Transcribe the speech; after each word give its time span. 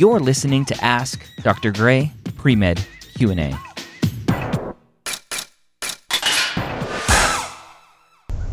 You're 0.00 0.18
listening 0.18 0.64
to 0.64 0.82
Ask 0.82 1.28
Dr. 1.42 1.72
Gray 1.72 2.10
Pre-Med 2.38 2.82
Q&A. 3.18 3.54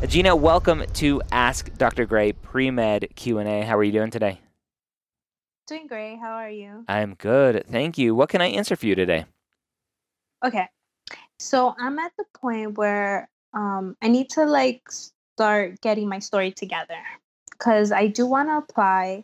Gina, 0.06 0.36
welcome 0.36 0.84
to 0.96 1.22
Ask 1.32 1.74
Dr. 1.78 2.06
Gray 2.06 2.34
Pre-Med 2.34 3.16
Q&A. 3.16 3.62
How 3.62 3.78
are 3.78 3.84
you 3.86 3.94
doing 3.94 4.12
today? 4.12 4.42
Doing 5.68 5.88
great. 5.88 6.18
How 6.20 6.34
are 6.34 6.50
you? 6.50 6.84
I'm 6.90 7.14
good. 7.14 7.66
Thank 7.72 7.98
you. 7.98 8.14
What 8.14 8.28
can 8.28 8.42
I 8.42 8.48
answer 8.48 8.76
for 8.76 8.86
you 8.86 8.96
today? 8.96 9.24
Okay. 10.44 10.68
So 11.40 11.74
I'm 11.80 11.98
at 11.98 12.12
the 12.18 12.26
point 12.38 12.78
where 12.78 13.30
um, 13.54 13.96
I 14.02 14.10
need 14.10 14.32
to 14.32 14.44
like 14.44 14.82
start 14.92 15.80
getting 15.80 16.10
my 16.10 16.20
story 16.20 16.52
together 16.52 17.00
because 17.52 17.94
I 17.94 18.08
do 18.08 18.26
want 18.26 18.50
to 18.50 18.58
apply 18.58 19.24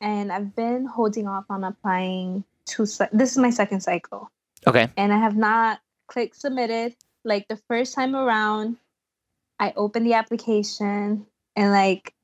and 0.00 0.32
I've 0.32 0.54
been 0.54 0.86
holding 0.86 1.28
off 1.28 1.44
on 1.50 1.64
applying 1.64 2.44
to 2.66 2.86
this 3.12 3.32
is 3.32 3.38
my 3.38 3.50
second 3.50 3.80
cycle. 3.80 4.30
Okay. 4.66 4.88
And 4.96 5.12
I 5.12 5.18
have 5.18 5.36
not 5.36 5.80
clicked 6.06 6.36
submitted. 6.36 6.94
Like 7.24 7.48
the 7.48 7.56
first 7.68 7.94
time 7.94 8.16
around, 8.16 8.76
I 9.58 9.72
opened 9.76 10.06
the 10.06 10.14
application 10.14 11.26
and 11.56 11.72
like 11.72 12.14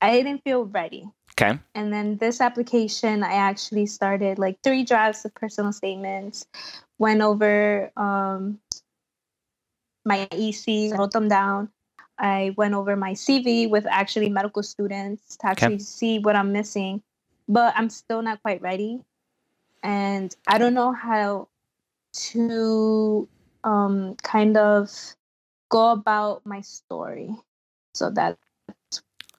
I 0.00 0.12
didn't 0.12 0.44
feel 0.44 0.64
ready. 0.64 1.08
Okay. 1.38 1.58
And 1.74 1.92
then 1.92 2.16
this 2.16 2.40
application, 2.40 3.22
I 3.22 3.34
actually 3.34 3.86
started 3.86 4.38
like 4.38 4.58
three 4.62 4.84
drafts 4.84 5.24
of 5.24 5.34
personal 5.34 5.72
statements, 5.72 6.46
went 6.98 7.20
over 7.20 7.90
um, 7.96 8.58
my 10.04 10.26
ECs, 10.30 10.96
wrote 10.96 11.10
them 11.10 11.28
down. 11.28 11.68
I 12.18 12.54
went 12.56 12.72
over 12.72 12.96
my 12.96 13.12
CV 13.12 13.68
with 13.68 13.84
actually 13.86 14.30
medical 14.30 14.62
students 14.62 15.36
to 15.36 15.48
actually 15.48 15.74
okay. 15.74 15.78
see 15.82 16.18
what 16.18 16.36
I'm 16.36 16.52
missing, 16.52 17.02
but 17.48 17.74
I'm 17.76 17.90
still 17.90 18.22
not 18.22 18.42
quite 18.42 18.62
ready. 18.62 19.00
And 19.82 20.34
I 20.46 20.58
don't 20.58 20.74
know 20.74 20.92
how 20.92 21.48
to 22.12 23.28
um, 23.64 24.14
kind 24.22 24.56
of 24.56 24.90
go 25.68 25.92
about 25.92 26.44
my 26.44 26.60
story. 26.60 27.30
So 27.94 28.10
that's 28.10 28.36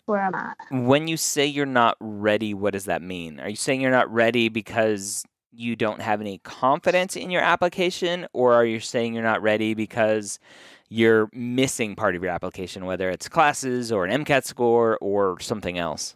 where 0.05 0.22
I'm 0.22 0.36
at. 0.36 0.58
When 0.72 1.08
you 1.08 1.17
say 1.17 1.45
you're 1.45 1.66
not 1.66 1.97
ready, 1.99 2.53
what 2.53 2.73
does 2.73 2.86
that 2.86 3.02
mean? 3.02 3.39
Are 3.39 3.49
you 3.49 3.55
saying 3.55 3.81
you're 3.81 3.91
not 3.91 4.11
ready 4.11 4.49
because 4.49 5.23
you 5.52 5.75
don't 5.75 6.02
have 6.02 6.21
any 6.21 6.38
confidence 6.39 7.16
in 7.16 7.31
your 7.31 7.42
application, 7.42 8.27
or 8.31 8.53
are 8.53 8.66
you 8.66 8.80
saying 8.80 9.14
you're 9.14 9.23
not 9.23 9.42
ready 9.42 9.73
because 9.73 10.39
you're 10.88 11.30
missing 11.33 11.95
part 11.95 12.16
of 12.16 12.23
your 12.23 12.31
application, 12.31 12.86
whether 12.86 13.09
it's 13.09 13.27
classes 13.27 13.92
or 13.92 14.05
an 14.05 14.23
MCAT 14.23 14.45
score 14.45 14.97
or 15.02 15.39
something 15.39 15.77
else? 15.77 16.16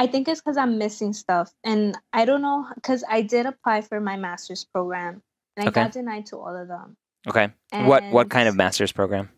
I 0.00 0.06
think 0.06 0.28
it's 0.28 0.40
because 0.40 0.56
I'm 0.56 0.78
missing 0.78 1.12
stuff. 1.12 1.52
And 1.62 1.94
I 2.14 2.24
don't 2.24 2.40
know, 2.40 2.66
because 2.74 3.04
I 3.06 3.20
did 3.20 3.44
apply 3.44 3.82
for 3.82 4.00
my 4.00 4.16
master's 4.16 4.64
program 4.64 5.20
and 5.56 5.66
I 5.66 5.68
okay. 5.68 5.82
got 5.82 5.92
denied 5.92 6.24
to 6.26 6.38
all 6.38 6.56
of 6.56 6.68
them. 6.68 6.96
Okay. 7.28 7.50
And 7.70 7.86
what 7.86 8.02
what 8.10 8.30
kind 8.30 8.48
of 8.48 8.56
master's 8.56 8.92
program? 8.92 9.28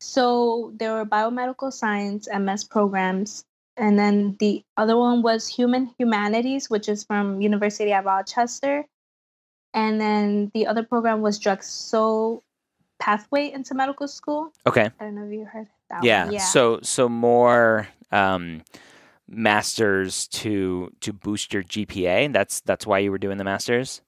So 0.00 0.72
there 0.78 0.94
were 0.94 1.04
biomedical 1.04 1.70
science 1.70 2.28
MS 2.32 2.64
programs, 2.64 3.44
and 3.76 3.98
then 3.98 4.36
the 4.40 4.62
other 4.78 4.96
one 4.96 5.20
was 5.20 5.46
human 5.46 5.90
humanities, 5.98 6.70
which 6.70 6.88
is 6.88 7.04
from 7.04 7.42
University 7.42 7.92
of 7.92 8.06
Rochester, 8.06 8.86
and 9.74 10.00
then 10.00 10.50
the 10.54 10.66
other 10.66 10.82
program 10.82 11.20
was 11.20 11.38
drug 11.38 11.62
so 11.62 12.42
pathway 12.98 13.52
into 13.52 13.74
medical 13.74 14.08
school. 14.08 14.50
Okay. 14.66 14.88
I 14.98 15.04
don't 15.04 15.14
know 15.14 15.26
if 15.26 15.32
you 15.32 15.44
heard 15.44 15.68
that. 15.90 16.04
Yeah. 16.04 16.24
One. 16.24 16.32
Yeah. 16.32 16.40
So 16.40 16.80
so 16.82 17.10
more 17.10 17.86
um, 18.10 18.62
masters 19.28 20.26
to 20.28 20.90
to 21.00 21.12
boost 21.12 21.52
your 21.52 21.62
GPA. 21.62 22.32
That's 22.32 22.60
that's 22.60 22.86
why 22.86 22.98
you 22.98 23.10
were 23.10 23.18
doing 23.18 23.38
the 23.38 23.44
masters. 23.44 24.00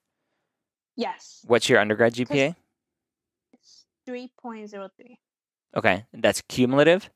Yes. 0.97 1.45
What's 1.47 1.69
your 1.69 1.79
undergrad 1.79 2.15
GPA? 2.15 2.57
It's 3.53 3.87
three 4.07 4.31
point 4.41 4.69
zero 4.71 4.89
three. 4.97 5.19
Okay, 5.77 6.05
that's 6.13 6.43
cumulative. 6.43 7.09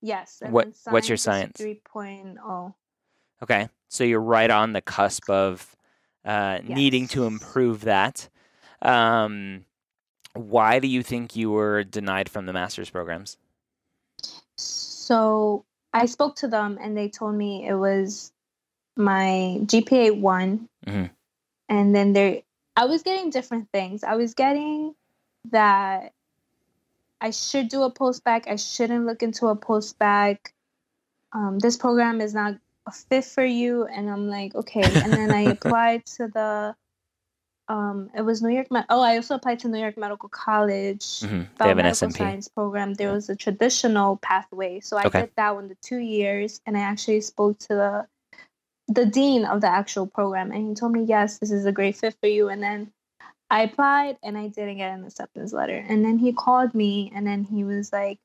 Yes. 0.00 0.42
What 0.48 0.68
What's 0.88 1.08
your 1.08 1.18
science? 1.18 1.58
Three 1.58 1.82
oh. 1.94 2.74
Okay, 3.42 3.68
so 3.88 4.04
you're 4.04 4.20
right 4.20 4.50
on 4.50 4.72
the 4.72 4.80
cusp 4.80 5.28
of 5.28 5.76
uh, 6.24 6.58
yes. 6.62 6.76
needing 6.76 7.08
to 7.08 7.24
improve 7.24 7.82
that. 7.82 8.28
Um, 8.82 9.64
why 10.34 10.78
do 10.78 10.88
you 10.88 11.02
think 11.02 11.36
you 11.36 11.50
were 11.50 11.84
denied 11.84 12.28
from 12.28 12.46
the 12.46 12.52
master's 12.52 12.90
programs? 12.90 13.36
So 14.56 15.64
I 15.92 16.06
spoke 16.06 16.36
to 16.36 16.48
them 16.48 16.78
and 16.80 16.96
they 16.96 17.08
told 17.08 17.34
me 17.34 17.66
it 17.66 17.74
was 17.74 18.32
my 18.96 19.58
GPA 19.62 20.20
one, 20.20 20.68
mm-hmm. 20.86 21.06
and 21.68 21.94
then 21.94 22.12
they 22.12 22.44
I 22.76 22.86
was 22.86 23.02
getting 23.02 23.30
different 23.30 23.68
things. 23.72 24.04
I 24.04 24.14
was 24.14 24.34
getting 24.34 24.94
that 25.50 26.12
I 27.20 27.30
should 27.30 27.68
do 27.68 27.82
a 27.82 27.90
post 27.90 28.24
bac. 28.24 28.46
I 28.48 28.56
shouldn't 28.56 29.06
look 29.06 29.22
into 29.22 29.48
a 29.48 29.56
post 29.56 29.98
bac. 29.98 30.54
Um, 31.32 31.58
this 31.58 31.76
program 31.76 32.20
is 32.20 32.34
not 32.34 32.56
a 32.86 32.92
fit 32.92 33.24
for 33.24 33.44
you, 33.44 33.84
and 33.84 34.08
I'm 34.08 34.28
like, 34.28 34.54
okay. 34.54 34.82
And 34.82 35.12
then 35.12 35.30
I 35.30 35.42
applied 35.52 36.06
to 36.16 36.28
the 36.28 36.74
um, 37.70 38.10
it 38.16 38.22
was 38.22 38.42
New 38.42 38.48
York. 38.48 38.68
Me- 38.72 38.82
oh, 38.88 39.00
I 39.00 39.14
also 39.14 39.36
applied 39.36 39.60
to 39.60 39.68
New 39.68 39.78
York 39.78 39.96
Medical 39.96 40.28
College. 40.28 41.20
Mm-hmm. 41.20 41.42
They 41.56 41.68
have 41.68 41.78
an 41.78 41.86
SMP. 41.86 42.16
science 42.16 42.48
program. 42.48 42.94
There 42.94 43.12
was 43.12 43.30
a 43.30 43.36
traditional 43.36 44.16
pathway, 44.16 44.80
so 44.80 44.96
I 44.96 45.04
okay. 45.04 45.20
did 45.20 45.30
that 45.36 45.54
one 45.54 45.68
the 45.68 45.76
two 45.76 45.98
years, 45.98 46.60
and 46.66 46.76
I 46.76 46.80
actually 46.80 47.20
spoke 47.20 47.60
to 47.60 47.68
the 47.68 48.06
the 48.88 49.06
dean 49.06 49.44
of 49.44 49.60
the 49.60 49.68
actual 49.68 50.08
program, 50.08 50.50
and 50.50 50.68
he 50.68 50.74
told 50.74 50.90
me, 50.90 51.04
yes, 51.04 51.38
this 51.38 51.52
is 51.52 51.64
a 51.64 51.70
great 51.70 51.96
fit 51.96 52.16
for 52.20 52.26
you. 52.26 52.48
And 52.48 52.60
then 52.60 52.90
I 53.50 53.62
applied, 53.62 54.16
and 54.24 54.36
I 54.36 54.48
didn't 54.48 54.78
get 54.78 54.92
an 54.92 55.04
acceptance 55.04 55.52
letter. 55.52 55.84
And 55.88 56.04
then 56.04 56.18
he 56.18 56.32
called 56.32 56.74
me, 56.74 57.12
and 57.14 57.24
then 57.24 57.44
he 57.44 57.62
was 57.62 57.92
like, 57.92 58.18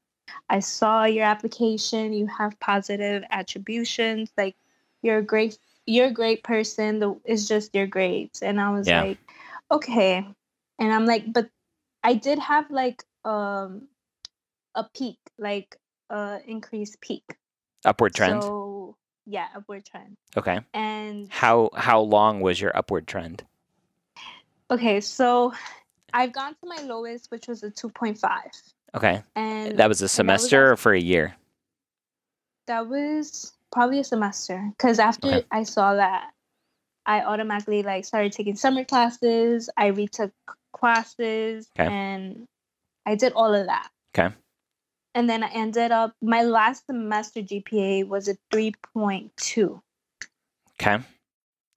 I 0.50 0.60
saw 0.60 1.04
your 1.04 1.26
application. 1.26 2.14
You 2.14 2.26
have 2.26 2.60
positive 2.60 3.24
attributions. 3.30 4.32
Like 4.36 4.56
you're 5.04 5.20
a 5.20 5.24
great 5.24 5.60
you're 5.86 6.08
a 6.08 6.12
great 6.12 6.44
person. 6.44 7.00
The, 7.00 7.16
it's 7.26 7.48
just 7.48 7.76
your 7.76 7.88
grades. 7.88 8.42
And 8.42 8.60
I 8.60 8.72
was 8.72 8.88
yeah. 8.88 9.04
like, 9.04 9.18
okay. 9.72 10.26
And 10.80 10.94
I'm 10.94 11.06
like, 11.06 11.32
but 11.32 11.50
I 12.04 12.14
did 12.16 12.40
have 12.40 12.70
like 12.70 13.04
um 13.24 13.88
a 14.76 14.86
peak, 14.96 15.20
like 15.38 15.78
uh 16.10 16.40
increased 16.46 17.02
peak. 17.02 17.24
Upward 17.84 18.14
trend. 18.14 18.44
So 18.44 18.98
yeah, 19.26 19.48
upward 19.56 19.86
trend. 19.86 20.18
Okay. 20.38 20.60
And 20.74 21.30
how 21.32 21.70
how 21.76 22.02
long 22.02 22.42
was 22.42 22.60
your 22.60 22.76
upward 22.76 23.08
trend? 23.08 23.44
Okay, 24.72 25.00
so 25.02 25.54
I've 26.14 26.34
gone 26.34 26.56
to 26.56 26.68
my 26.68 26.82
lowest, 26.84 27.30
which 27.30 27.48
was 27.48 27.64
a 27.64 27.70
two 27.70 27.90
point 27.90 28.18
five. 28.18 28.52
Okay. 28.96 29.22
And 29.36 29.78
that 29.78 29.90
was 29.90 30.02
a 30.02 30.08
semester 30.08 30.72
was 30.72 30.74
or 30.74 30.78
for 30.78 30.94
a 30.94 31.00
year? 31.00 31.36
That 32.68 32.88
was 32.88 33.54
probably 33.72 34.00
a 34.00 34.04
semester 34.04 34.72
because 34.78 35.00
after 35.00 35.28
okay. 35.28 35.46
I 35.52 35.64
saw 35.64 35.96
that 35.96 36.32
I 37.06 37.22
automatically 37.22 37.84
like 37.84 38.06
started 38.06 38.32
taking 38.32 38.56
summer 38.56 38.84
classes. 38.84 39.70
I 39.78 39.88
retook 39.88 40.32
classes 40.74 41.68
okay. 41.80 41.92
and 41.92 42.48
I 43.06 43.16
did 43.16 43.34
all 43.34 43.54
of 43.54 43.68
that. 43.68 43.90
Okay. 44.18 44.34
And 45.14 45.30
then 45.30 45.44
I 45.44 45.50
ended 45.50 45.92
up 45.92 46.14
my 46.22 46.44
last 46.44 46.86
semester 46.88 47.42
GPA 47.42 48.08
was 48.08 48.28
a 48.28 48.36
3.2. 48.54 49.82
Okay. 50.82 51.04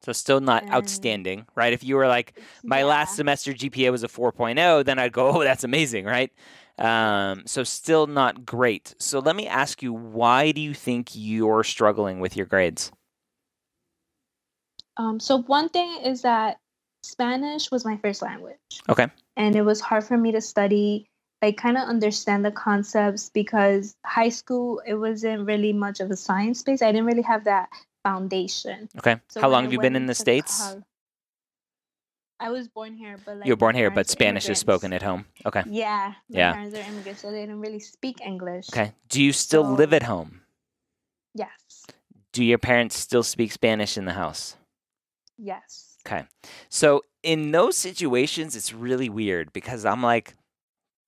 So 0.03 0.12
still 0.12 0.41
not 0.41 0.62
and, 0.65 0.72
outstanding, 0.72 1.47
right? 1.55 1.72
If 1.72 1.84
you 1.84 1.97
were 1.97 2.09
like 2.09 2.39
my 2.65 2.78
yeah. 2.78 2.84
last 2.87 3.16
semester 3.16 3.53
GPA 3.53 3.91
was 3.91 4.03
a 4.03 4.09
4.0, 4.09 4.84
then 4.84 4.99
I'd 4.99 5.12
go, 5.12 5.28
"Oh, 5.28 5.43
that's 5.43 5.65
amazing," 5.65 6.05
right? 6.05 6.33
Um, 6.78 7.43
so 7.47 7.65
still 7.65 8.06
not 8.06 8.47
great. 8.47 8.95
So 8.99 9.19
let 9.19 9.34
me 9.34 9.49
ask 9.49 9.83
you, 9.83 9.93
why 9.93 10.53
do 10.53 10.60
you 10.60 10.75
think 10.75 11.10
you're 11.12 11.65
struggling 11.65 12.21
with 12.21 12.37
your 12.37 12.47
grades? 12.47 12.93
Um, 14.98 15.21
so 15.21 15.42
one 15.42 15.68
thing 15.68 16.00
is 16.04 16.22
that 16.22 16.59
Spanish 17.03 17.71
was 17.71 17.84
my 17.84 17.97
first 17.97 18.21
language. 18.21 18.56
Okay. 18.89 19.06
And 19.36 19.56
it 19.56 19.62
was 19.62 19.80
hard 19.80 20.04
for 20.04 20.18
me 20.18 20.33
to 20.33 20.41
study, 20.41 21.06
like 21.41 21.56
kind 21.56 21.77
of 21.77 21.89
understand 21.89 22.45
the 22.45 22.50
concepts 22.50 23.30
because 23.30 23.95
high 24.04 24.28
school 24.28 24.83
it 24.86 24.95
wasn't 24.95 25.47
really 25.47 25.72
much 25.72 26.00
of 26.00 26.10
a 26.10 26.16
science 26.16 26.60
space. 26.60 26.83
I 26.83 26.92
didn't 26.92 27.06
really 27.06 27.22
have 27.22 27.45
that 27.45 27.68
foundation. 28.04 28.89
Okay. 28.98 29.21
So 29.28 29.41
How 29.41 29.48
long 29.48 29.62
have 29.62 29.72
you 29.72 29.80
been 29.80 29.97
in 29.97 30.06
the 30.06 30.15
states? 30.15 30.60
College, 30.60 30.84
I 32.41 32.51
was 32.51 32.68
born 32.68 32.94
here, 32.94 33.18
but 33.24 33.39
like 33.39 33.47
you 33.47 33.53
were 33.53 33.56
born 33.56 33.74
here, 33.74 33.91
but 33.91 34.09
Spanish 34.09 34.48
is 34.48 34.59
spoken 34.59 34.92
at 34.92 35.03
home. 35.03 35.27
Okay. 35.47 35.62
Yeah. 35.66 36.15
My 36.28 36.39
yeah. 36.39 36.53
parents 36.53 36.77
are 36.77 36.83
immigrants, 36.83 37.22
so 37.22 37.30
they 37.30 37.41
didn't 37.41 37.60
really 37.60 37.80
speak 37.80 38.21
English. 38.21 38.66
Okay. 38.72 38.92
Do 39.09 39.22
you 39.22 39.33
still 39.33 39.65
so, 39.65 39.72
live 39.72 39.92
at 39.92 40.04
home? 40.04 40.42
Yes. 41.34 41.86
Do 42.33 42.44
your 42.44 42.59
parents 42.59 42.97
still 42.97 43.22
speak 43.22 43.51
Spanish 43.53 43.97
in 43.97 44.04
the 44.04 44.12
house? 44.12 44.56
Yes. 45.39 45.97
Okay. 46.07 46.25
So 46.69 47.03
in 47.23 47.53
those 47.53 47.77
situations, 47.77 48.57
it's 48.57 48.73
really 48.73 49.09
weird 49.09 49.53
because 49.53 49.85
I'm 49.85 50.03
like, 50.03 50.35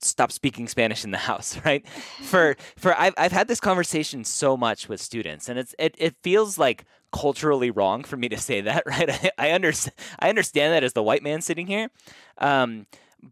stop 0.00 0.32
speaking 0.32 0.68
Spanish 0.68 1.04
in 1.04 1.10
the 1.10 1.18
house, 1.30 1.58
right? 1.64 1.86
For 2.22 2.56
for 2.76 2.98
I've 2.98 3.14
I've 3.16 3.32
had 3.32 3.48
this 3.48 3.60
conversation 3.60 4.24
so 4.24 4.56
much 4.56 4.88
with 4.88 5.00
students, 5.00 5.48
and 5.48 5.58
it's 5.58 5.74
it, 5.78 5.94
it 5.98 6.16
feels 6.22 6.58
like 6.58 6.84
culturally 7.12 7.70
wrong 7.70 8.04
for 8.04 8.16
me 8.16 8.28
to 8.28 8.38
say 8.38 8.60
that, 8.60 8.84
right? 8.86 9.10
I, 9.10 9.48
I 9.48 9.50
understand 9.50 9.94
I 10.18 10.28
understand 10.28 10.72
that 10.72 10.84
as 10.84 10.92
the 10.92 11.02
white 11.02 11.22
man 11.22 11.40
sitting 11.42 11.66
here, 11.66 11.90
um, 12.38 12.86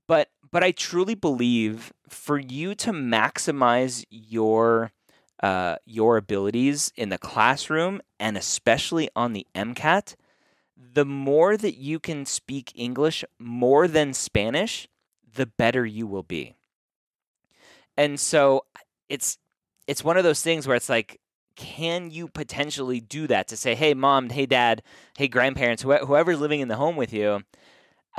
but 0.06 0.28
but 0.50 0.64
I 0.64 0.72
truly 0.72 1.14
believe 1.14 1.92
for 2.08 2.38
you 2.38 2.74
to 2.76 2.92
maximize 2.92 4.04
your 4.10 4.92
uh, 5.42 5.76
your 5.84 6.16
abilities 6.16 6.92
in 6.96 7.10
the 7.10 7.18
classroom 7.18 8.00
and 8.18 8.36
especially 8.36 9.08
on 9.14 9.32
the 9.32 9.46
MCAT, 9.54 10.16
the 10.78 11.04
more 11.04 11.56
that 11.56 11.76
you 11.76 11.98
can 11.98 12.24
speak 12.24 12.72
English 12.74 13.24
more 13.38 13.88
than 13.88 14.14
Spanish, 14.14 14.88
the 15.34 15.46
better 15.46 15.84
you 15.84 16.06
will 16.06 16.22
be. 16.22 16.54
And 17.96 18.18
so 18.20 18.64
it's 19.08 19.38
it's 19.86 20.04
one 20.04 20.16
of 20.16 20.24
those 20.24 20.42
things 20.42 20.66
where 20.66 20.76
it's 20.76 20.88
like 20.88 21.20
can 21.56 22.10
you 22.10 22.28
potentially 22.28 23.00
do 23.00 23.26
that 23.26 23.48
to 23.48 23.56
say, 23.56 23.74
hey, 23.74 23.92
mom, 23.92 24.30
hey, 24.30 24.46
dad, 24.46 24.80
hey, 25.16 25.26
grandparents, 25.26 25.82
wh- 25.82 26.06
whoever's 26.06 26.38
living 26.38 26.60
in 26.60 26.68
the 26.68 26.76
home 26.76 26.94
with 26.94 27.12
you, 27.12 27.42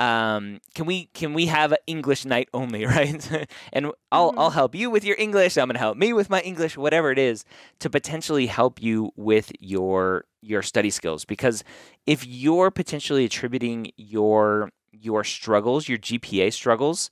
um, 0.00 0.60
can 0.74 0.86
we 0.86 1.10
can 1.12 1.34
we 1.34 1.46
have 1.46 1.72
an 1.72 1.78
English 1.86 2.24
night 2.24 2.48
only, 2.54 2.86
right? 2.96 3.48
and 3.72 3.92
I'll 4.10 4.30
mm-hmm. 4.30 4.38
I'll 4.38 4.50
help 4.50 4.74
you 4.74 4.90
with 4.90 5.04
your 5.04 5.16
English. 5.18 5.58
I'm 5.58 5.68
gonna 5.68 5.78
help 5.78 5.96
me 5.96 6.12
with 6.14 6.30
my 6.30 6.40
English, 6.40 6.76
whatever 6.76 7.12
it 7.12 7.18
is, 7.18 7.44
to 7.80 7.90
potentially 7.90 8.46
help 8.46 8.82
you 8.82 9.12
with 9.14 9.52
your 9.60 10.24
your 10.40 10.62
study 10.62 10.88
skills. 10.88 11.26
Because 11.26 11.62
if 12.06 12.26
you're 12.26 12.70
potentially 12.70 13.26
attributing 13.26 13.92
your 13.96 14.70
your 14.90 15.22
struggles, 15.22 15.86
your 15.86 15.98
GPA 15.98 16.52
struggles, 16.52 17.10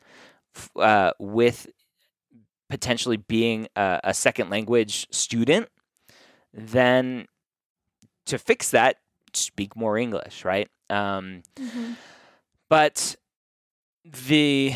uh, 0.76 1.12
with 1.18 1.66
potentially 2.70 3.18
being 3.18 3.68
a, 3.76 4.00
a 4.04 4.14
second 4.14 4.48
language 4.48 5.06
student, 5.10 5.68
then 6.54 7.26
to 8.24 8.38
fix 8.38 8.70
that, 8.70 8.96
speak 9.34 9.76
more 9.76 9.98
English, 9.98 10.44
right? 10.44 10.68
Um, 10.88 11.42
mm-hmm. 11.56 11.92
But 12.68 13.16
the 14.04 14.74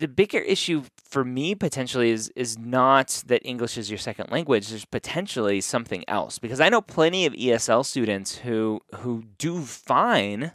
the 0.00 0.08
bigger 0.08 0.38
issue 0.38 0.82
for 1.04 1.24
me 1.24 1.54
potentially 1.54 2.10
is 2.10 2.30
is 2.34 2.58
not 2.58 3.22
that 3.26 3.44
English 3.44 3.76
is 3.76 3.90
your 3.90 3.98
second 3.98 4.30
language. 4.30 4.68
There's 4.68 4.84
potentially 4.84 5.60
something 5.60 6.04
else 6.08 6.38
because 6.38 6.60
I 6.60 6.68
know 6.68 6.80
plenty 6.80 7.26
of 7.26 7.34
ESL 7.34 7.84
students 7.84 8.38
who 8.38 8.80
who 8.96 9.24
do 9.38 9.62
fine 9.62 10.52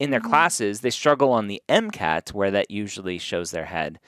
in 0.00 0.10
their 0.10 0.20
mm-hmm. 0.20 0.30
classes. 0.30 0.80
They 0.80 0.90
struggle 0.90 1.30
on 1.30 1.46
the 1.46 1.62
MCAT 1.68 2.32
where 2.32 2.50
that 2.50 2.70
usually 2.70 3.18
shows 3.18 3.52
their 3.52 3.66
head. 3.66 4.00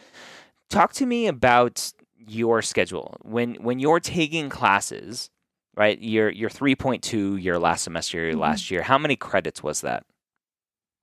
Talk 0.69 0.93
to 0.94 1.06
me 1.06 1.29
about 1.29 1.93
your 2.17 2.61
schedule 2.61 3.17
when 3.23 3.55
when 3.56 3.79
you're 3.79 4.00
taking 4.00 4.49
classes. 4.49 5.31
Right, 5.76 6.00
your 6.00 6.31
your 6.31 6.49
three 6.49 6.75
point 6.75 7.03
two 7.03 7.37
your 7.37 7.58
last 7.58 7.85
semester, 7.85 8.19
your 8.19 8.31
mm-hmm. 8.32 8.41
last 8.41 8.70
year. 8.70 8.82
How 8.82 8.99
many 8.99 9.14
credits 9.14 9.62
was 9.62 9.82
that? 9.82 10.05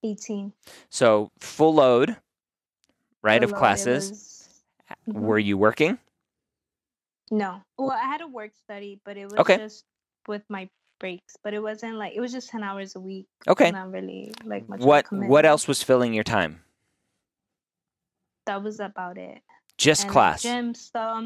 18. 0.03 0.53
So 0.89 1.31
full 1.39 1.75
load, 1.75 2.17
right, 3.21 3.39
full 3.39 3.45
of 3.45 3.51
load, 3.51 3.59
classes. 3.59 4.09
Was... 4.09 4.49
Mm-hmm. 5.09 5.21
Were 5.21 5.39
you 5.39 5.57
working? 5.57 5.97
No. 7.31 7.61
Well, 7.77 7.91
I 7.91 8.05
had 8.05 8.21
a 8.21 8.27
work 8.27 8.51
study, 8.63 8.99
but 9.03 9.17
it 9.17 9.25
was 9.25 9.33
okay. 9.35 9.57
just 9.57 9.85
with 10.27 10.43
my 10.49 10.69
breaks. 10.99 11.35
But 11.43 11.53
it 11.53 11.61
wasn't 11.61 11.95
like 11.95 12.13
it 12.15 12.19
was 12.19 12.31
just 12.31 12.49
10 12.49 12.63
hours 12.63 12.95
a 12.95 12.99
week. 12.99 13.27
Okay. 13.47 13.71
Not 13.71 13.91
really 13.91 14.33
like 14.43 14.67
much. 14.69 14.81
What 14.81 15.11
What 15.11 15.45
else 15.45 15.67
was 15.67 15.81
filling 15.81 16.13
your 16.13 16.23
time? 16.23 16.61
That 18.45 18.61
was 18.61 18.79
about 18.79 19.17
it. 19.17 19.41
Just 19.77 20.03
and 20.03 20.11
class. 20.11 20.43
Gym 20.43 20.75
stuff. 20.75 21.25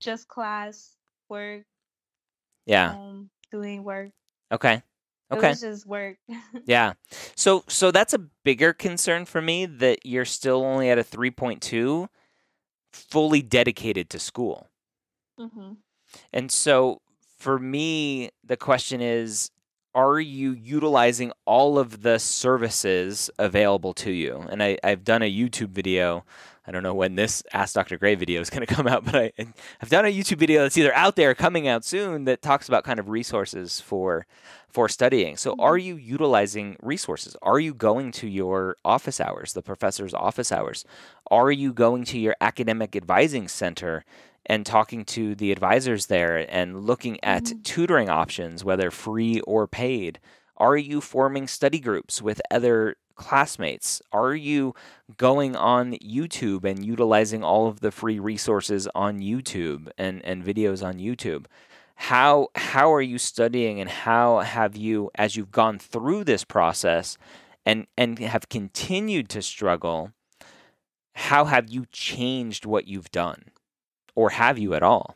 Just 0.00 0.28
class, 0.28 0.94
work. 1.28 1.64
Yeah. 2.66 2.92
Home, 2.92 3.30
doing 3.50 3.82
work. 3.82 4.10
Okay. 4.52 4.82
Okay. 5.30 5.48
It 5.48 5.50
was 5.50 5.60
just 5.60 5.86
work. 5.86 6.16
yeah. 6.64 6.94
So 7.36 7.64
so 7.68 7.90
that's 7.90 8.14
a 8.14 8.18
bigger 8.44 8.72
concern 8.72 9.24
for 9.24 9.40
me 9.40 9.66
that 9.66 10.04
you're 10.04 10.24
still 10.24 10.64
only 10.64 10.90
at 10.90 10.98
a 10.98 11.04
3.2 11.04 12.08
fully 12.92 13.42
dedicated 13.42 14.10
to 14.10 14.18
school. 14.18 14.68
Mm-hmm. 15.38 15.74
And 16.32 16.50
so 16.50 17.00
for 17.38 17.58
me 17.58 18.30
the 18.44 18.56
question 18.56 19.00
is 19.00 19.50
are 19.94 20.20
you 20.20 20.52
utilizing 20.52 21.32
all 21.44 21.78
of 21.78 22.02
the 22.02 22.18
services 22.18 23.30
available 23.38 23.94
to 23.94 24.10
you? 24.10 24.46
And 24.50 24.62
I, 24.62 24.78
I've 24.84 25.04
done 25.04 25.22
a 25.22 25.32
YouTube 25.32 25.70
video 25.70 26.24
I 26.68 26.70
don't 26.70 26.82
know 26.82 26.92
when 26.92 27.14
this 27.14 27.42
Ask 27.54 27.74
Dr. 27.74 27.96
Gray 27.96 28.14
video 28.14 28.42
is 28.42 28.50
going 28.50 28.64
to 28.64 28.72
come 28.72 28.86
out, 28.86 29.02
but 29.10 29.14
I, 29.14 29.32
I've 29.80 29.88
done 29.88 30.04
a 30.04 30.12
YouTube 30.12 30.36
video 30.36 30.62
that's 30.62 30.76
either 30.76 30.94
out 30.94 31.16
there 31.16 31.30
or 31.30 31.34
coming 31.34 31.66
out 31.66 31.82
soon 31.82 32.26
that 32.26 32.42
talks 32.42 32.68
about 32.68 32.84
kind 32.84 33.00
of 33.00 33.08
resources 33.08 33.80
for 33.80 34.26
for 34.68 34.86
studying. 34.86 35.38
So, 35.38 35.56
are 35.58 35.78
mm-hmm. 35.78 35.86
you 35.86 35.96
utilizing 35.96 36.76
resources? 36.82 37.34
Are 37.40 37.58
you 37.58 37.72
going 37.72 38.12
to 38.12 38.28
your 38.28 38.76
office 38.84 39.18
hours, 39.18 39.54
the 39.54 39.62
professor's 39.62 40.12
office 40.12 40.52
hours? 40.52 40.84
Are 41.30 41.50
you 41.50 41.72
going 41.72 42.04
to 42.04 42.18
your 42.18 42.36
academic 42.38 42.94
advising 42.94 43.48
center 43.48 44.04
and 44.48 44.64
talking 44.64 45.04
to 45.04 45.34
the 45.34 45.52
advisors 45.52 46.06
there 46.06 46.46
and 46.48 46.84
looking 46.84 47.22
at 47.22 47.44
mm-hmm. 47.44 47.62
tutoring 47.62 48.08
options, 48.08 48.64
whether 48.64 48.90
free 48.90 49.40
or 49.40 49.66
paid? 49.66 50.18
Are 50.56 50.76
you 50.76 51.00
forming 51.00 51.46
study 51.46 51.78
groups 51.78 52.20
with 52.20 52.40
other 52.50 52.96
classmates? 53.14 54.00
Are 54.12 54.34
you 54.34 54.74
going 55.18 55.54
on 55.54 55.92
YouTube 55.94 56.64
and 56.64 56.84
utilizing 56.84 57.44
all 57.44 57.66
of 57.66 57.80
the 57.80 57.90
free 57.90 58.18
resources 58.18 58.88
on 58.94 59.20
YouTube 59.20 59.88
and, 59.98 60.24
and 60.24 60.42
videos 60.44 60.84
on 60.84 60.94
YouTube? 60.94 61.46
How 61.96 62.48
how 62.54 62.92
are 62.92 63.02
you 63.02 63.18
studying 63.18 63.80
and 63.80 63.90
how 63.90 64.38
have 64.38 64.76
you 64.76 65.10
as 65.16 65.34
you've 65.34 65.50
gone 65.50 65.80
through 65.80 66.22
this 66.24 66.44
process 66.44 67.18
and 67.66 67.88
and 67.96 68.20
have 68.20 68.48
continued 68.48 69.28
to 69.30 69.42
struggle, 69.42 70.12
how 71.14 71.44
have 71.46 71.68
you 71.68 71.86
changed 71.90 72.64
what 72.64 72.86
you've 72.86 73.10
done? 73.10 73.46
Or 74.18 74.30
have 74.30 74.58
you 74.58 74.74
at 74.74 74.82
all? 74.82 75.14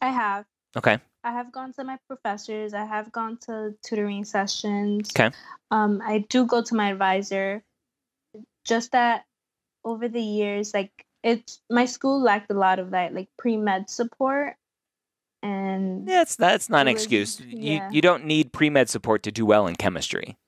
I 0.00 0.08
have. 0.08 0.46
Okay. 0.74 0.98
I 1.22 1.32
have 1.32 1.52
gone 1.52 1.74
to 1.74 1.84
my 1.84 1.98
professors. 2.08 2.72
I 2.72 2.86
have 2.86 3.12
gone 3.12 3.36
to 3.42 3.74
tutoring 3.84 4.24
sessions. 4.24 5.10
Okay. 5.14 5.36
Um, 5.70 6.00
I 6.02 6.24
do 6.30 6.46
go 6.46 6.62
to 6.62 6.74
my 6.74 6.92
advisor. 6.92 7.62
Just 8.64 8.92
that 8.92 9.26
over 9.84 10.08
the 10.08 10.22
years, 10.22 10.72
like 10.72 10.90
it's 11.22 11.60
my 11.68 11.84
school 11.84 12.22
lacked 12.22 12.50
a 12.50 12.54
lot 12.54 12.78
of 12.78 12.92
that, 12.92 13.12
like 13.12 13.28
pre 13.36 13.58
med 13.58 13.90
support. 13.90 14.54
And 15.42 16.08
yeah, 16.08 16.22
it's 16.22 16.36
that's 16.36 16.70
not 16.70 16.86
an 16.86 16.94
was, 16.94 17.02
excuse. 17.02 17.38
Yeah. 17.38 17.90
You 17.90 17.96
you 17.96 18.00
don't 18.00 18.24
need 18.24 18.50
pre 18.50 18.70
med 18.70 18.88
support 18.88 19.24
to 19.24 19.30
do 19.30 19.44
well 19.44 19.66
in 19.66 19.76
chemistry. 19.76 20.38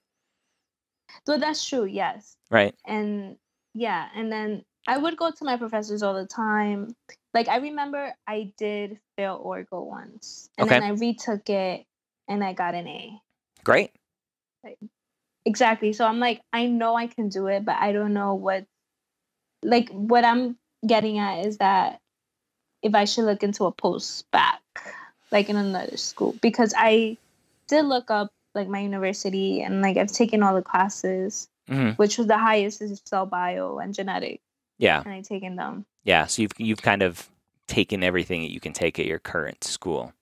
So 1.27 1.37
that's 1.37 1.69
true. 1.69 1.85
Yes. 1.85 2.35
Right. 2.51 2.75
And 2.87 3.37
yeah, 3.75 4.09
and 4.17 4.33
then 4.33 4.65
I 4.89 4.97
would 4.97 5.19
go 5.19 5.31
to 5.31 5.45
my 5.45 5.57
professors 5.57 6.03
all 6.03 6.15
the 6.15 6.27
time. 6.27 6.97
Like 7.35 7.49
I 7.49 7.59
remember 7.59 8.15
I 8.27 8.53
did 8.57 8.99
fail 9.17 9.41
Orgo 9.45 9.85
once, 9.85 10.49
and 10.57 10.67
okay. 10.67 10.81
then 10.81 10.83
I 10.83 10.93
retook 10.95 11.49
it, 11.51 11.85
and 12.27 12.43
I 12.43 12.55
got 12.55 12.75
an 12.75 12.89
A. 12.89 13.21
Great. 13.65 13.93
Like, 14.65 14.79
exactly. 15.45 15.93
So 15.93 16.07
I'm 16.07 16.19
like, 16.19 16.41
I 16.53 16.67
know 16.67 16.97
I 16.97 17.07
can 17.07 17.29
do 17.29 17.49
it, 17.49 17.65
but 17.67 17.77
I 17.77 17.93
don't 17.93 18.15
know 18.15 18.35
what. 18.35 18.65
Like 19.63 19.91
what 19.91 20.25
I'm 20.25 20.57
getting 20.87 21.19
at 21.19 21.45
is 21.45 21.59
that 21.59 22.01
if 22.83 22.95
I 22.95 23.05
should 23.05 23.25
look 23.25 23.43
into 23.43 23.65
a 23.65 23.73
post 23.73 24.25
bac, 24.31 24.63
like 25.31 25.51
in 25.51 25.57
another 25.57 25.99
school, 25.99 26.35
because 26.41 26.73
I 26.77 27.19
did 27.67 27.85
look 27.85 28.11
up 28.11 28.31
like 28.55 28.69
my 28.69 28.81
university 28.81 29.61
and 29.61 29.83
like 29.83 29.99
I've 29.99 30.13
taken 30.13 30.43
all 30.43 30.55
the 30.55 30.63
classes, 30.63 31.49
mm-hmm. 31.69 31.91
which 31.91 32.17
was 32.17 32.27
the 32.27 32.39
highest 32.39 32.81
is 32.81 33.03
cell 33.05 33.27
bio 33.27 33.79
and 33.79 33.93
genetic. 33.95 34.41
Yeah. 34.79 35.03
And 35.05 35.13
I've 35.13 35.25
taken 35.29 35.57
them. 35.57 35.85
Yeah. 36.05 36.27
So 36.27 36.43
you've 36.43 36.53
you've 36.59 36.83
kind 36.83 37.03
of 37.03 37.29
taken 37.67 38.03
everything 38.03 38.43
that 38.43 38.53
you 38.53 38.61
can 38.61 38.73
take 38.73 38.99
at 38.99 39.07
your 39.07 39.19
current 39.19 39.65
school. 39.65 40.13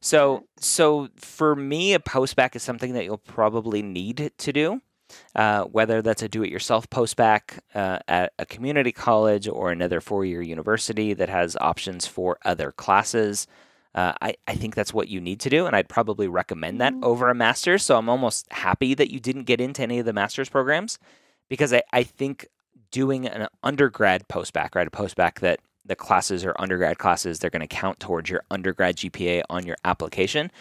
So 0.00 0.44
so 0.58 1.08
for 1.16 1.54
me, 1.54 1.94
a 1.94 1.98
postbac 1.98 2.56
is 2.56 2.62
something 2.62 2.94
that 2.94 3.04
you'll 3.04 3.18
probably 3.18 3.82
need 3.82 4.32
to 4.36 4.52
do. 4.52 4.80
Uh, 5.36 5.64
whether 5.64 6.00
that's 6.00 6.22
a 6.22 6.28
do-it-yourself 6.28 6.88
postbac 6.88 7.58
uh, 7.74 7.98
at 8.08 8.32
a 8.38 8.46
community 8.46 8.92
college 8.92 9.46
or 9.46 9.70
another 9.70 10.00
four-year 10.00 10.40
university 10.40 11.12
that 11.12 11.28
has 11.28 11.54
options 11.60 12.06
for 12.06 12.38
other 12.46 12.72
classes. 12.72 13.46
Uh, 13.94 14.14
I, 14.22 14.36
I 14.48 14.54
think 14.54 14.74
that's 14.74 14.94
what 14.94 15.08
you 15.08 15.20
need 15.20 15.38
to 15.40 15.50
do, 15.50 15.66
and 15.66 15.76
I'd 15.76 15.90
probably 15.90 16.28
recommend 16.28 16.80
that 16.80 16.94
mm-hmm. 16.94 17.04
over 17.04 17.28
a 17.28 17.34
master's. 17.34 17.84
So 17.84 17.98
I'm 17.98 18.08
almost 18.08 18.50
happy 18.50 18.94
that 18.94 19.10
you 19.10 19.20
didn't 19.20 19.44
get 19.44 19.60
into 19.60 19.82
any 19.82 19.98
of 19.98 20.06
the 20.06 20.14
master's 20.14 20.48
programs 20.48 20.98
because 21.50 21.74
I, 21.74 21.82
I 21.92 22.04
think 22.04 22.48
doing 22.92 23.26
an 23.26 23.48
undergrad 23.64 24.28
postbac, 24.28 24.74
right? 24.76 24.86
A 24.86 24.90
postbac 24.90 25.40
that 25.40 25.58
the 25.84 25.96
classes 25.96 26.44
are 26.44 26.54
undergrad 26.60 26.98
classes, 26.98 27.40
they're 27.40 27.50
going 27.50 27.60
to 27.60 27.66
count 27.66 27.98
towards 27.98 28.30
your 28.30 28.42
undergrad 28.52 28.96
GPA 28.96 29.42
on 29.50 29.66
your 29.66 29.76
application. 29.84 30.52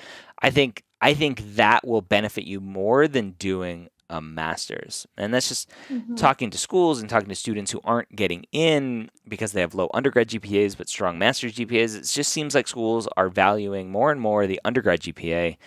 I 0.41 0.49
think 0.49 0.83
I 1.03 1.13
think 1.13 1.55
that 1.55 1.85
will 1.87 2.01
benefit 2.01 2.43
you 2.45 2.59
more 2.59 3.07
than 3.07 3.31
doing 3.31 3.89
a 4.09 4.21
master's. 4.21 5.07
And 5.17 5.33
that's 5.33 5.47
just 5.47 5.69
Mhm. 5.89 6.15
talking 6.17 6.49
to 6.51 6.57
schools 6.57 6.99
and 6.99 7.09
talking 7.09 7.29
to 7.29 7.35
students 7.35 7.71
who 7.71 7.79
aren't 7.83 8.15
getting 8.15 8.45
in 8.51 9.09
because 9.27 9.51
they 9.53 9.61
have 9.61 9.73
low 9.73 9.89
undergrad 9.93 10.27
GPAs 10.27 10.75
but 10.75 10.89
strong 10.89 11.17
master's 11.17 11.53
GPAs. 11.53 11.95
It 11.95 12.03
just 12.03 12.31
seems 12.31 12.53
like 12.53 12.67
schools 12.67 13.07
are 13.17 13.29
valuing 13.29 13.89
more 13.91 14.11
and 14.11 14.19
more 14.21 14.45
the 14.47 14.59
undergrad 14.65 14.99
GPA, 15.01 15.57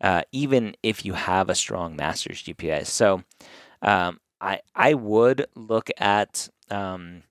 uh, 0.00 0.22
even 0.32 0.76
if 0.82 1.04
you 1.04 1.14
have 1.14 1.48
a 1.48 1.54
strong 1.54 1.96
master's 1.96 2.42
GPA. 2.42 2.84
So 2.84 3.22
um, 3.82 4.20
I 4.44 4.60
I 4.74 4.94
would 4.94 5.46
look 5.56 5.90
at 5.98 6.48
um, 6.70 7.22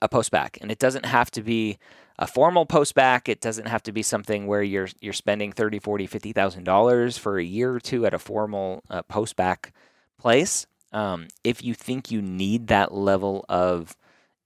a 0.00 0.08
postbac, 0.08 0.58
and 0.60 0.70
it 0.70 0.78
doesn't 0.78 1.06
have 1.06 1.30
to 1.32 1.42
be 1.42 1.78
a 2.18 2.26
formal 2.26 2.64
postbac. 2.66 3.28
It 3.28 3.40
doesn't 3.40 3.66
have 3.66 3.82
to 3.84 3.92
be 3.92 4.02
something 4.02 4.46
where 4.46 4.62
you're 4.62 4.88
you're 5.00 5.12
spending 5.12 5.52
30, 5.52 5.78
40, 5.80 6.06
50,000 6.06 6.64
dollars 6.64 7.18
for 7.18 7.38
a 7.38 7.44
year 7.44 7.74
or 7.74 7.80
two 7.80 8.06
at 8.06 8.14
a 8.14 8.18
formal 8.18 8.82
uh, 8.88 9.02
postbac 9.02 9.70
place. 10.18 10.66
Um, 10.92 11.28
if 11.44 11.62
you 11.62 11.74
think 11.74 12.10
you 12.10 12.22
need 12.22 12.68
that 12.68 12.94
level 12.94 13.44
of 13.48 13.96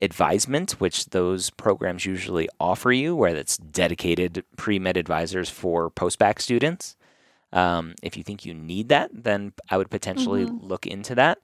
advisement, 0.02 0.72
which 0.80 1.06
those 1.10 1.50
programs 1.50 2.06
usually 2.06 2.48
offer 2.58 2.90
you, 2.90 3.14
where 3.14 3.34
that's 3.34 3.58
dedicated 3.58 4.44
pre 4.56 4.78
med 4.78 4.96
advisors 4.96 5.50
for 5.50 5.90
postbac 5.90 6.40
students, 6.40 6.96
um, 7.52 7.94
if 8.02 8.16
you 8.16 8.22
think 8.22 8.44
you 8.46 8.54
need 8.54 8.88
that, 8.88 9.10
then 9.12 9.52
I 9.70 9.76
would 9.76 9.90
potentially 9.90 10.46
Mhm. 10.46 10.58
look 10.62 10.86
into 10.86 11.14
that. 11.16 11.38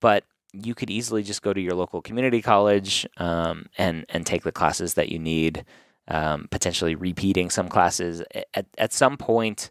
But 0.00 0.24
you 0.52 0.74
could 0.74 0.90
easily 0.90 1.22
just 1.22 1.42
go 1.42 1.52
to 1.52 1.60
your 1.60 1.74
local 1.74 2.00
community 2.00 2.40
college 2.42 3.06
um, 3.16 3.66
and 3.76 4.04
and 4.08 4.24
take 4.24 4.42
the 4.42 4.52
classes 4.52 4.94
that 4.94 5.08
you 5.10 5.18
need. 5.18 5.64
Um, 6.08 6.46
potentially 6.52 6.94
repeating 6.94 7.50
some 7.50 7.68
classes 7.68 8.22
at 8.54 8.66
at 8.78 8.92
some 8.92 9.16
point. 9.16 9.70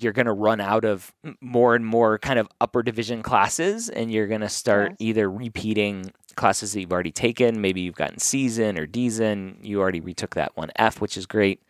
You're 0.00 0.12
going 0.12 0.26
to 0.26 0.32
run 0.32 0.60
out 0.60 0.84
of 0.84 1.12
more 1.40 1.74
and 1.74 1.84
more 1.84 2.18
kind 2.18 2.38
of 2.38 2.48
upper 2.60 2.82
division 2.82 3.22
classes, 3.22 3.88
and 3.88 4.12
you're 4.12 4.28
going 4.28 4.42
to 4.42 4.48
start 4.48 4.90
Yes. 4.92 4.96
either 5.00 5.30
repeating 5.30 6.12
classes 6.36 6.72
that 6.72 6.80
you've 6.80 6.92
already 6.92 7.10
taken. 7.10 7.60
Maybe 7.60 7.80
you've 7.80 7.96
gotten 7.96 8.18
C's 8.18 8.58
in 8.58 8.78
or 8.78 8.86
D's 8.86 9.18
in. 9.18 9.58
You 9.60 9.80
already 9.80 10.00
retook 10.00 10.34
that 10.36 10.56
one 10.56 10.70
F, 10.76 11.00
which 11.00 11.16
is 11.16 11.26
great. 11.26 11.62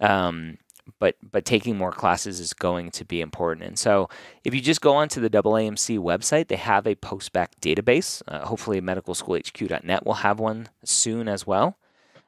Um, 0.00 0.58
but 0.98 1.16
but 1.30 1.44
taking 1.44 1.76
more 1.76 1.92
classes 1.92 2.40
is 2.40 2.52
going 2.52 2.90
to 2.92 3.04
be 3.04 3.20
important. 3.20 3.66
And 3.66 3.78
so 3.78 4.08
if 4.44 4.54
you 4.54 4.60
just 4.60 4.80
go 4.80 4.94
onto 4.94 5.20
the 5.20 5.30
AAMC 5.30 5.98
website, 5.98 6.48
they 6.48 6.56
have 6.56 6.86
a 6.86 6.94
postbac 6.96 7.48
database. 7.60 8.22
Uh, 8.26 8.46
hopefully, 8.46 8.80
medicalschoolhq.net 8.80 10.04
will 10.04 10.14
have 10.14 10.38
one 10.38 10.68
soon 10.84 11.28
as 11.28 11.46
well 11.46 11.78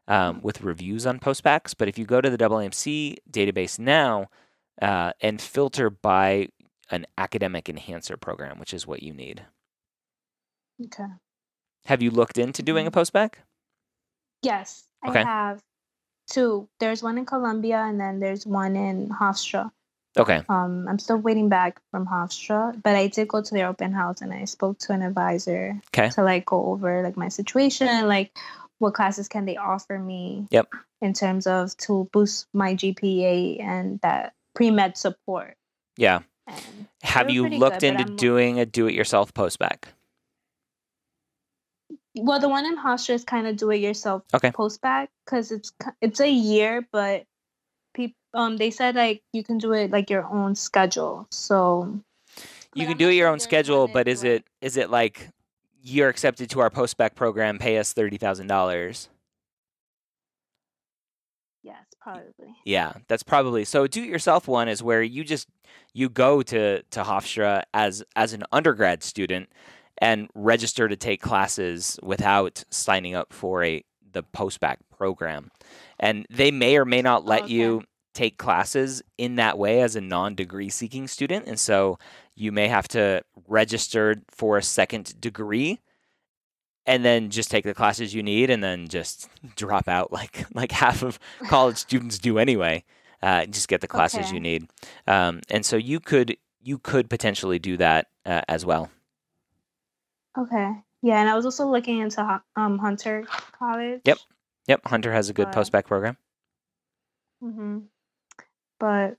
um, 0.09 0.41
with 0.43 0.63
reviews 0.63 1.07
on 1.07 1.19
postbacs. 1.19 1.75
But 1.77 1.89
if 1.89 1.99
you 1.99 2.05
go 2.05 2.21
to 2.21 2.31
the 2.31 2.39
AAMC 2.39 3.17
database 3.31 3.79
now 3.79 4.29
uh, 4.81 5.13
and 5.21 5.41
filter 5.41 5.91
by 5.91 6.49
an 6.91 7.07
academic 7.17 7.69
enhancer 7.69 8.17
program, 8.17 8.59
which 8.59 8.75
is 8.75 8.87
what 8.87 9.03
you 9.03 9.13
need. 9.13 9.43
Okay. 10.85 11.11
Have 11.87 12.03
you 12.03 12.11
looked 12.11 12.39
into 12.39 12.63
doing 12.63 12.87
a 12.87 12.91
postbac? 12.91 13.35
Yes, 14.43 14.85
Okay. 15.07 15.21
I 15.21 15.25
have 15.25 15.63
two. 16.33 16.69
There's 16.81 17.03
one 17.03 17.19
in 17.19 17.27
Columbia 17.27 17.79
and 17.79 18.01
then 18.01 18.19
there's 18.19 18.45
one 18.47 18.75
in 18.75 19.09
Hofstra. 19.11 19.71
Okay. 20.19 20.43
Um, 20.49 20.87
I'm 20.89 20.99
still 20.99 21.17
waiting 21.17 21.49
back 21.49 21.81
from 21.91 22.07
Hofstra, 22.07 22.77
but 22.83 22.97
I 22.97 23.07
did 23.07 23.29
go 23.29 23.41
to 23.41 23.55
their 23.55 23.69
open 23.69 23.93
house 23.93 24.21
and 24.21 24.33
I 24.33 24.45
spoke 24.45 24.79
to 24.81 24.93
an 24.93 25.03
advisor 25.03 25.81
Okay. 25.89 26.11
to 26.11 26.23
like 26.23 26.45
go 26.45 26.67
over 26.67 27.03
like 27.03 27.17
my 27.17 27.29
situation 27.29 27.89
and 27.89 28.09
like 28.09 28.37
what 28.79 28.95
classes 28.95 29.29
can 29.29 29.47
they 29.47 29.57
offer 29.57 29.99
me. 29.99 30.49
Yep. 30.51 30.69
In 31.01 31.13
terms 31.15 31.47
of 31.47 31.77
to 31.89 32.09
boost 32.13 32.47
my 32.53 32.75
GPA 32.75 33.63
and 33.63 34.01
that 34.03 34.35
pre 34.55 34.71
med 34.71 34.97
support. 34.99 35.57
Yeah. 35.97 36.21
And 36.47 36.87
Have 37.03 37.31
you 37.31 37.49
looked 37.49 37.81
good, 37.81 38.01
into 38.01 38.17
doing 38.17 38.59
a 38.61 38.67
do-it-yourself 38.67 39.33
postbac? 39.33 39.85
Well, 42.15 42.41
the 42.41 42.49
one 42.49 42.67
in 42.67 42.77
Hofstra 42.77 43.15
is 43.15 43.25
kind 43.25 43.47
of 43.47 43.57
do 43.57 43.71
it 43.71 43.77
yourself 43.79 44.23
Okay. 44.35 44.51
post 44.51 44.81
bac 44.81 45.11
because 45.25 45.51
it's 45.51 45.73
it's 46.01 46.21
a 46.21 46.31
year, 46.31 46.87
but 46.93 47.25
people 47.95 48.17
um 48.35 48.57
they 48.57 48.71
said 48.71 48.95
like 48.95 49.23
you 49.33 49.43
can 49.43 49.59
do 49.59 49.73
it 49.73 49.91
like 49.91 50.11
your 50.11 50.25
own 50.25 50.55
schedule. 50.55 51.27
So 51.31 52.01
You 52.75 52.85
can 52.85 52.93
I'm 52.93 52.99
do 52.99 53.09
it 53.09 53.15
your 53.15 53.29
own 53.29 53.41
schedule, 53.41 53.89
but 53.89 54.09
is 54.09 54.25
it 54.25 54.45
is 54.61 54.77
it 54.77 54.91
like 54.91 55.29
you're 55.83 56.09
accepted 56.09 56.51
to 56.51 56.61
our 56.61 56.71
postbac 56.71 57.15
program, 57.15 57.59
pay 57.59 57.79
us 57.79 57.93
thirty 57.93 58.19
thousand 58.19 58.47
dollars? 58.47 59.09
yes, 61.63 61.85
probably. 62.01 62.55
Yeah, 62.65 62.93
that's 63.09 63.23
probably 63.23 63.65
so. 63.65 63.87
Do 63.87 64.03
it 64.03 64.09
yourself 64.09 64.49
one 64.49 64.69
is 64.69 64.83
where 64.83 65.03
you 65.03 65.25
just 65.25 65.49
you 65.95 66.09
go 66.09 66.43
to 66.43 66.83
to 66.83 67.03
Hofstra 67.03 67.63
as 67.75 68.03
as 68.17 68.33
an 68.33 68.45
undergrad 68.53 69.03
student 69.03 69.49
and 69.99 70.29
register 70.35 70.89
to 70.89 70.97
take 70.97 71.21
classes 71.21 71.99
without 72.03 72.65
signing 72.71 73.15
up 73.15 73.33
for 73.33 73.63
a 73.65 73.85
the 74.13 74.23
postbac 74.23 74.77
program, 74.97 75.51
and 75.99 76.27
they 76.29 76.51
may 76.51 76.77
or 76.77 76.85
may 76.85 77.01
not 77.03 77.25
let 77.25 77.45
Okay. 77.45 77.53
you 77.55 77.85
take 78.13 78.37
classes 78.37 79.03
in 79.17 79.37
that 79.37 79.57
way 79.57 79.81
as 79.81 79.97
a 79.97 80.01
non-degree 80.03 80.69
seeking 80.69 81.09
student, 81.09 81.47
and 81.47 81.59
so 81.59 81.99
you 82.35 82.53
may 82.53 82.69
have 82.69 82.87
to 82.89 83.23
register 83.49 84.17
for 84.31 84.59
a 84.59 84.63
second 84.63 85.19
degree 85.21 85.81
and 86.85 87.05
then 87.05 87.31
just 87.31 87.51
take 87.51 87.65
the 87.65 87.75
classes 87.75 88.13
you 88.15 88.23
need 88.23 88.51
and 88.51 88.63
then 88.63 88.89
just 88.89 89.29
drop 89.57 89.89
out 89.89 90.13
like 90.13 90.45
like 90.55 90.73
half 90.73 91.03
of 91.03 91.19
college 91.49 91.77
students 91.87 92.19
do 92.19 92.39
anyway 92.39 92.83
uh, 93.23 93.47
just 93.47 93.69
get 93.69 93.81
the 93.81 93.89
classes 93.89 94.27
Okay. 94.27 94.35
you 94.35 94.41
need 94.41 94.67
um, 95.07 95.41
and 95.51 95.65
so 95.65 95.77
you 95.77 96.01
could 96.01 96.37
you 96.63 96.79
could 96.79 97.09
potentially 97.09 97.59
do 97.59 97.77
that 97.77 98.09
uh, 98.27 98.43
as 98.49 98.67
well 98.67 98.91
Okay. 100.37 100.73
Yeah, 101.03 101.21
and 101.21 101.29
I 101.29 101.35
was 101.35 101.45
also 101.45 101.69
looking 101.69 101.99
into 101.99 102.41
um 102.57 102.79
Hunter 102.79 103.25
College. 103.59 104.01
Yep. 104.05 104.19
yep 104.69 104.81
hunter 104.87 105.13
has 105.13 105.29
a 105.29 105.33
good 105.33 105.49
Uh, 105.49 105.53
postbac 105.53 105.85
program 105.87 106.17
hmm 107.41 107.79
But 108.79 109.17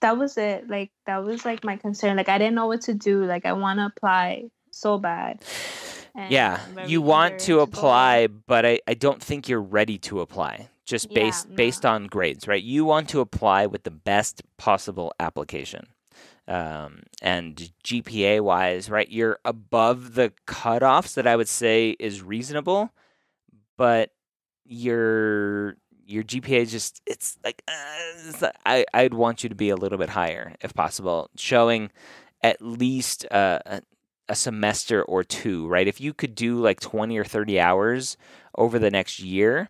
that 0.00 0.18
was 0.18 0.36
it. 0.36 0.68
Like 0.68 0.90
that 1.06 1.24
was 1.24 1.44
like 1.44 1.64
my 1.64 1.76
concern. 1.76 2.16
Like 2.16 2.28
I 2.28 2.38
didn't 2.38 2.54
know 2.54 2.66
what 2.66 2.82
to 2.82 2.94
do. 2.94 3.24
Like 3.24 3.44
I 3.46 3.52
want 3.52 3.78
to 3.78 3.86
apply 3.86 4.50
so 4.70 4.98
bad. 4.98 5.42
and 6.14 6.32
yeah 6.32 6.60
you 6.86 7.00
want 7.02 7.34
eager 7.34 7.44
to 7.44 7.60
apply 7.60 8.26
but 8.26 8.64
I, 8.66 8.80
I 8.88 8.94
don't 8.94 9.22
think 9.22 9.48
you're 9.48 9.60
ready 9.62 9.98
to 10.08 10.20
apply 10.20 10.68
just 10.84 11.10
Yeah, 11.10 11.14
based 11.20 11.54
based 11.56 11.86
on 11.86 12.06
grades 12.06 12.46
right 12.48 12.62
you 12.62 12.84
want 12.84 13.08
to 13.10 13.20
apply 13.20 13.66
with 13.66 13.84
the 13.84 13.90
best 13.90 14.42
possible 14.56 15.12
application 15.20 15.86
um, 16.48 17.02
and 17.22 17.72
gpa 17.84 18.40
wise 18.40 18.88
right 18.88 19.10
you're 19.10 19.38
above 19.44 20.14
the 20.14 20.32
cutoffs 20.46 21.14
that 21.14 21.26
i 21.26 21.36
would 21.36 21.48
say 21.48 21.96
is 21.98 22.22
reasonable 22.22 22.90
but 23.76 24.10
your 24.64 25.76
your 26.06 26.22
gpa 26.22 26.60
is 26.60 26.70
just 26.70 27.00
it's 27.06 27.38
like 27.44 27.62
uh, 27.68 28.50
I, 28.64 28.84
i'd 28.94 29.14
want 29.14 29.42
you 29.42 29.48
to 29.48 29.54
be 29.54 29.70
a 29.70 29.76
little 29.76 29.98
bit 29.98 30.10
higher 30.10 30.54
if 30.60 30.74
possible 30.74 31.30
showing 31.36 31.90
at 32.42 32.62
least 32.62 33.26
uh, 33.30 33.58
a, 33.66 33.82
a 34.28 34.34
semester 34.34 35.02
or 35.02 35.24
two, 35.24 35.66
right? 35.66 35.88
If 35.88 36.00
you 36.00 36.12
could 36.12 36.34
do 36.34 36.58
like 36.58 36.80
20 36.80 37.16
or 37.18 37.24
30 37.24 37.60
hours 37.60 38.16
over 38.56 38.78
the 38.78 38.90
next 38.90 39.18
year 39.20 39.68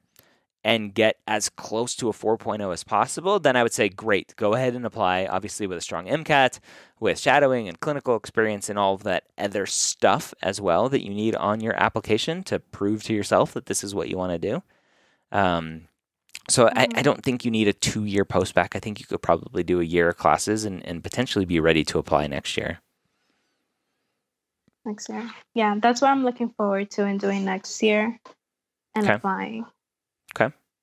and 0.66 0.92
get 0.92 1.18
as 1.28 1.48
close 1.48 1.94
to 1.94 2.08
a 2.08 2.12
4.0 2.12 2.72
as 2.72 2.82
possible, 2.82 3.38
then 3.38 3.54
I 3.54 3.62
would 3.62 3.72
say, 3.72 3.88
great, 3.88 4.34
go 4.34 4.54
ahead 4.54 4.74
and 4.74 4.84
apply, 4.84 5.24
obviously, 5.26 5.68
with 5.68 5.78
a 5.78 5.80
strong 5.80 6.06
MCAT, 6.06 6.58
with 6.98 7.20
shadowing 7.20 7.68
and 7.68 7.78
clinical 7.78 8.16
experience 8.16 8.68
and 8.68 8.76
all 8.76 8.94
of 8.94 9.04
that 9.04 9.22
other 9.38 9.64
stuff 9.64 10.34
as 10.42 10.60
well 10.60 10.88
that 10.88 11.04
you 11.04 11.14
need 11.14 11.36
on 11.36 11.60
your 11.60 11.80
application 11.80 12.42
to 12.42 12.58
prove 12.58 13.04
to 13.04 13.14
yourself 13.14 13.54
that 13.54 13.66
this 13.66 13.84
is 13.84 13.94
what 13.94 14.08
you 14.08 14.16
want 14.16 14.32
to 14.32 14.38
do. 14.50 14.62
Um, 15.30 15.82
so 16.50 16.66
I, 16.74 16.88
I 16.96 17.00
Mhm. 17.00 17.02
don't 17.04 17.22
think 17.22 17.44
you 17.44 17.52
need 17.52 17.68
a 17.68 17.72
two 17.72 18.04
year 18.04 18.24
postbac. 18.24 18.74
I 18.74 18.80
think 18.80 18.98
you 18.98 19.06
could 19.06 19.22
probably 19.22 19.62
do 19.62 19.80
a 19.80 19.84
year 19.84 20.08
of 20.08 20.16
classes 20.16 20.64
and, 20.64 20.84
and 20.84 21.00
potentially 21.00 21.44
be 21.44 21.60
ready 21.60 21.84
to 21.84 22.00
apply 22.00 22.26
next 22.26 22.56
year. 22.56 22.80
next 24.84 25.08
year. 25.08 25.28
Yeah, 25.54 25.76
that's 25.80 26.00
what 26.00 26.10
I'm 26.10 26.24
looking 26.24 26.48
forward 26.50 26.90
to 26.92 27.04
and 27.04 27.20
doing 27.20 27.44
next 27.44 27.82
year 27.84 28.18
and 28.96 29.06
Okay. 29.06 29.14
applying. 29.14 29.66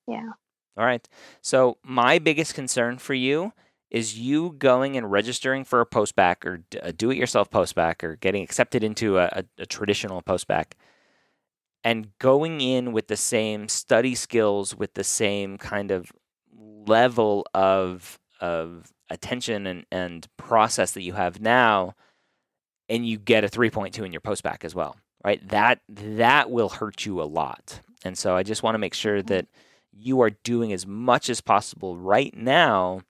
Yeah. 0.07 0.31
All 0.77 0.85
right. 0.85 1.07
So 1.41 1.77
my 1.83 2.19
biggest 2.19 2.53
concern 2.55 2.97
for 2.97 3.13
you 3.13 3.53
is 3.91 4.17
you 4.17 4.55
going 4.57 4.97
and 4.97 5.11
registering 5.11 5.63
for 5.63 5.81
a 5.81 5.85
postbac 5.85 6.45
or 6.45 6.63
a 6.81 6.91
do-it-yourself 6.91 7.49
postbac 7.51 8.03
or 8.03 8.15
getting 8.15 8.41
accepted 8.43 8.83
into 8.83 9.19
a, 9.19 9.25
a, 9.25 9.43
a 9.59 9.65
traditional 9.67 10.21
postbac 10.23 10.71
and 11.83 12.09
going 12.19 12.61
in 12.61 12.91
with 12.93 13.07
the 13.07 13.17
same 13.17 13.67
study 13.67 14.15
skills, 14.15 14.75
with 14.75 14.93
the 14.93 15.03
same 15.03 15.57
kind 15.57 15.91
of 15.91 16.11
level 16.87 17.45
of 17.53 18.19
of 18.41 18.91
attention 19.09 19.67
and, 19.67 19.85
and 19.91 20.27
process 20.37 20.91
that 20.91 21.01
you 21.03 21.13
have 21.13 21.39
now, 21.39 21.93
and 22.89 23.07
you 23.07 23.17
get 23.17 23.43
a 23.43 23.49
3.2 23.49 24.05
in 24.05 24.11
your 24.11 24.21
postbac 24.21 24.63
as 24.65 24.75
well, 24.75 24.95
right? 25.25 25.45
That 25.49 25.81
that 25.89 26.51
will 26.51 26.69
hurt 26.69 27.05
you 27.05 27.21
a 27.21 27.25
lot. 27.25 27.81
And 28.05 28.17
so 28.17 28.35
I 28.35 28.43
just 28.43 28.63
want 28.63 28.75
to 28.75 28.79
make 28.79 28.93
sure 28.93 29.21
Mhm. 29.21 29.27
that 29.27 29.47
you 29.95 30.21
are 30.21 30.31
doing 30.31 30.73
as 30.73 30.87
much 30.87 31.29
as 31.29 31.41
possible 31.41 31.95
right 31.97 32.35
now 32.35 33.01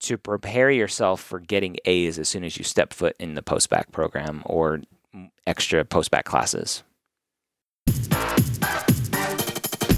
to 0.00 0.16
prepare 0.16 0.70
yourself 0.70 1.20
for 1.20 1.40
getting 1.40 1.76
A's 1.84 2.18
as 2.18 2.28
soon 2.28 2.44
as 2.44 2.56
you 2.56 2.64
step 2.64 2.92
foot 2.92 3.16
in 3.18 3.34
the 3.34 3.42
postbac 3.42 3.90
program 3.92 4.42
or 4.46 4.82
extra 5.46 5.84
postbac 5.84 6.24
classes. 6.24 6.82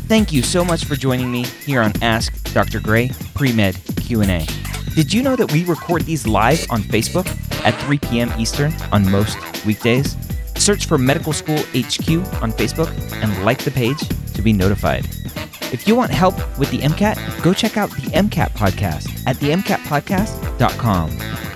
Thank 0.08 0.32
you 0.32 0.42
so 0.42 0.64
much 0.64 0.86
for 0.86 0.96
joining 0.96 1.30
me 1.30 1.44
here 1.66 1.82
on 1.82 1.92
Ask 2.00 2.52
Dr. 2.54 2.80
Gray 2.80 3.10
Pre-Med 3.34 3.78
Q&A. 3.96 4.46
Did 4.94 5.12
you 5.12 5.22
know 5.22 5.36
that 5.36 5.52
we 5.52 5.64
record 5.64 6.02
these 6.02 6.26
live 6.26 6.64
on 6.70 6.82
Facebook 6.82 7.26
at 7.64 7.78
3 7.82 7.98
p.m. 7.98 8.32
Eastern 8.38 8.72
on 8.90 9.10
most 9.10 9.36
weekdays? 9.66 10.16
Search 10.56 10.86
for 10.86 10.96
Medical 10.96 11.34
School 11.34 11.58
HQ 11.58 12.08
on 12.42 12.52
Facebook 12.52 12.90
and 13.22 13.44
like 13.44 13.62
the 13.62 13.70
page 13.70 13.98
to 14.32 14.40
be 14.40 14.52
notified. 14.52 15.06
If 15.72 15.87
you 15.87 15.94
want 15.94 16.10
help 16.10 16.34
with 16.58 16.70
the 16.70 16.78
MCAT, 16.78 17.42
go 17.42 17.52
check 17.52 17.76
out 17.76 17.90
the 17.90 18.10
MCAT 18.12 18.52
podcast 18.52 19.22
at 19.26 19.37
themcatpodcast.com. 19.37 21.47